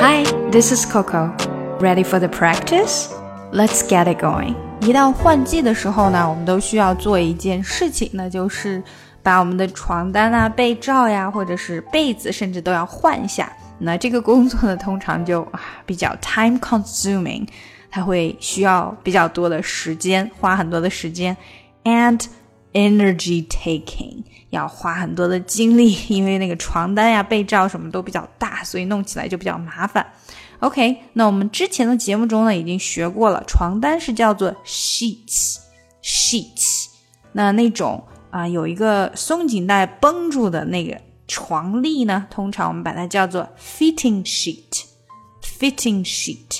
[0.00, 1.34] Hi, this is Coco.
[1.80, 3.08] Ready for the practice?
[3.52, 4.54] Let's get it going.
[4.80, 8.82] 一到换季的时候呢，我们都需要做一件事情，那就是
[9.22, 13.50] 把我们的床单啊、被罩呀，或者是被子，甚至都要换一下。
[13.78, 15.46] 那这个工作呢，通常就
[15.84, 17.46] 比较 time consuming，
[17.90, 21.36] 它会需要比较多的时间，花很多的时间，
[21.84, 22.24] and
[22.73, 30.05] energy taking，要花很多的精力， 因为那个床单呀、被罩什么都比较大，所以弄起来就比较麻烦。
[30.59, 35.59] OK，那我们之前的节目中呢，已经学过了，床单是叫做 sheets，sheets，
[37.33, 40.99] 那那种啊有一个松紧带绷住的那个。
[41.27, 46.59] 床笠呢，通常我们把它叫做 fitting sheet，fitting sheet。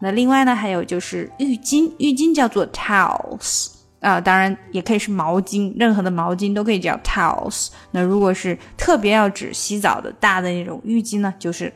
[0.00, 3.68] 那另外呢，还有就是浴巾，浴巾叫做 towels
[4.00, 7.68] 啊，当然也可以是毛巾，任何的毛巾都可以叫 towels。
[7.90, 11.72] 那如果是特别要指洗澡的大的那种浴巾呢，就是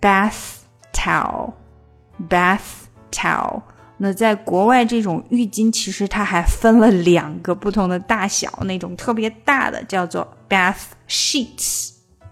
[0.00, 0.32] bath
[0.92, 2.60] towel，bath
[3.12, 3.60] towel。
[3.98, 11.90] 那在国外，这种浴巾其实它还分了两个不同的大小，那种特别大的叫做 bath sheets，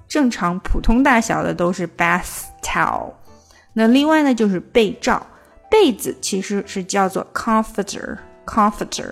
[0.09, 3.13] 正常普通大小的都是 bath towel。
[3.75, 5.27] 那另外呢，就是被罩，
[5.71, 8.17] 被子其实是叫做 comforter
[8.48, 9.12] comforter，comforter。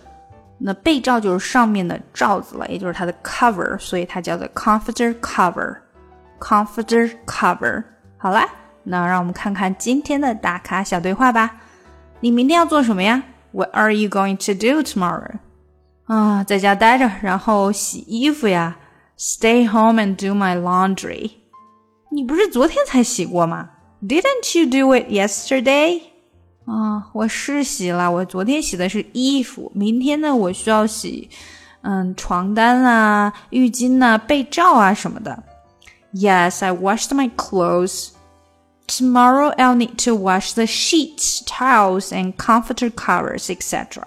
[0.58, 7.84] 那被罩就是上面的罩子了，也就是它的 cover，所以它叫做 comforter cover，comforter cover。
[8.18, 8.48] 好啦，
[8.84, 11.58] 那让我们看看今天的打卡小对话吧。
[12.20, 13.24] 你明天要做什么呀？
[13.52, 15.40] What are you going to do tomorrow？
[16.06, 18.78] 啊，在家待着，然后洗衣服呀。
[19.18, 21.32] Stay home and do my laundry。
[22.12, 23.70] 你不是昨天才洗过吗？
[24.04, 26.02] Didn't you do it yesterday？
[26.66, 29.72] 啊，我是洗了，我昨天洗的是衣服。
[29.76, 31.30] 明天呢，我需要洗，
[31.82, 35.44] 嗯，床单啊、浴巾啊、被罩啊什么的。
[36.14, 38.10] Yes, I washed my clothes.
[38.88, 44.04] Tomorrow I'll need to wash the sheets, towels, and comforter covers, etc.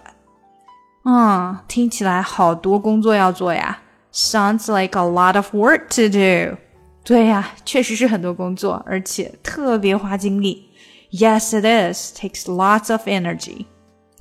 [1.04, 3.78] 嗯，听起来好多工作要做呀。
[4.12, 6.56] Sounds like a lot of work to do.
[7.02, 10.67] 对呀，确实是很多工作，而且特别花精力。
[11.11, 12.13] Yes, it is.
[12.13, 13.65] Takes lots of energy.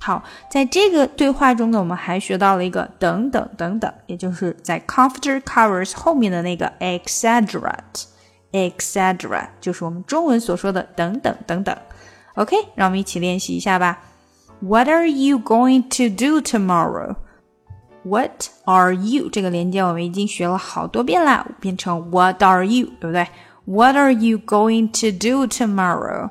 [0.01, 7.75] 好，在这个对话中呢，我们还学到了一个等等等等，也就是在 comforter covers 后面的那个 etc.
[8.53, 9.49] etc.
[9.61, 11.77] 就是我们中文所说的等等等等。
[12.37, 13.99] OK，让我们一起练习一下吧。
[14.61, 17.17] What are you going to do tomorrow?
[18.05, 23.27] What are you 这个连接我们已经学了好多遍啦，变成 What are you，对不对
[23.67, 26.31] ？What are you going to do tomorrow?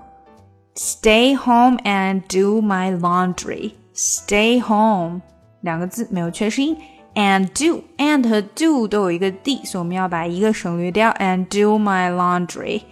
[0.77, 3.73] Stay home and do my laundry.
[3.95, 5.21] Stay home
[5.61, 6.77] 两个字没有缺失音。
[7.15, 11.13] and do and 和 do 都有一个 d，所以我们要把一个省略掉。
[11.13, 12.83] And do my laundry.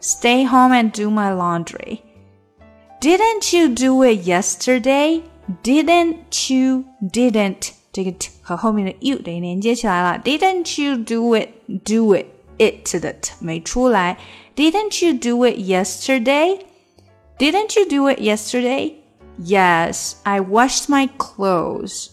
[0.00, 2.00] Stay home and do my laundry.
[3.00, 5.22] Didn't you do it yesterday?
[5.62, 6.84] Didn't you?
[7.02, 10.20] Didn't 这个 t 和后面的 you 得连接起来了。
[10.24, 11.48] Didn't you do it?
[11.84, 12.26] Do it
[12.58, 14.16] it 的 t 没出来。
[14.54, 16.60] Didn't you do it yesterday?
[17.38, 19.02] Didn't you do it yesterday?
[19.38, 22.10] Yes, I washed my clothes.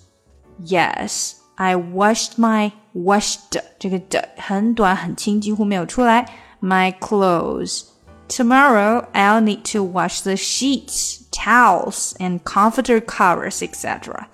[0.64, 1.36] Yes.
[1.58, 6.28] I washed my washed 这个的很短很轻，几乎没有出来。
[6.60, 7.84] My clothes.
[8.28, 14.28] Tomorrow I'll need to wash the sheets, towels, and comforter covers, etc.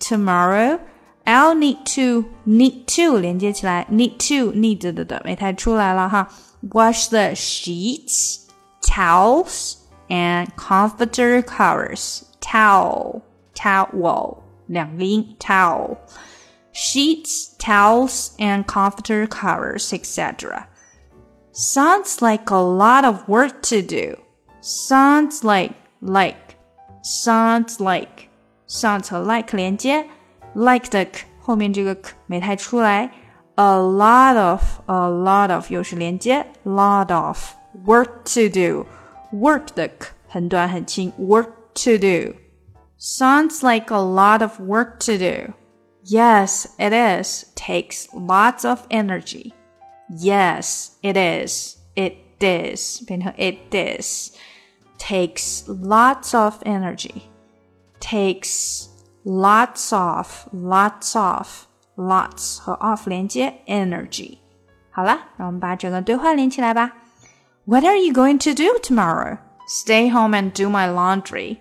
[0.00, 0.80] Tomorrow
[1.24, 6.28] I'll need to need to 连接起来，need to need 的的没太出来了哈。
[6.70, 8.40] Wash the sheets,
[8.82, 9.76] towels,
[10.08, 12.24] and comforter covers.
[12.40, 13.22] Towel,
[13.54, 15.96] towel 两个音，towel
[16.72, 20.66] sheets, towels, and comforter covers, etc.
[21.52, 24.16] Sounds like a lot of work to do.
[24.60, 26.56] Sounds like, like,
[27.02, 28.28] sounds like,
[28.68, 30.06] sounds 和 like 连接，
[30.54, 33.10] like 的 k 后面这个 k 没太出来。
[33.56, 37.54] A lot of, a lot of 又是连接，lot of
[37.84, 38.86] work to do.
[39.34, 42.34] Work 的 k 很短很轻，work to do.
[42.98, 45.54] Sounds like a lot of work to do.
[46.04, 47.46] Yes, it is.
[47.54, 49.52] Takes lots of energy.
[50.10, 51.76] Yes, it is.
[51.94, 53.04] It is.
[53.06, 54.32] 变成 it is.
[54.98, 57.30] Takes lots of energy.
[58.00, 58.88] Takes
[59.24, 61.66] lots of, lots of,
[61.96, 64.38] lots 和 of 连接 energy.
[64.90, 66.92] 好了，让我们把整个对话连起来吧。
[67.65, 69.39] what are you going to do tomorrow?
[69.65, 71.59] Stay home and do my laundry.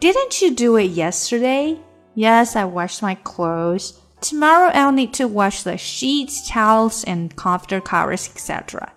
[0.00, 1.78] Didn't you do it yesterday?
[2.16, 4.00] Yes, I washed my clothes.
[4.20, 8.92] Tomorrow I'll need to wash the sheets, towels, and comforter covers, etc.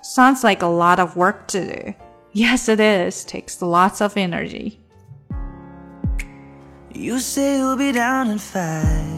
[0.00, 1.94] Sounds like a lot of work to do.
[2.32, 3.22] Yes, it is.
[3.26, 4.80] Takes lots of energy.
[6.94, 9.17] You say you'll be down in five.